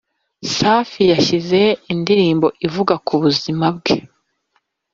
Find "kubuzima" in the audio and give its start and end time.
3.07-3.65